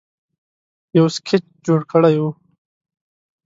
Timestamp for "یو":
0.97-1.05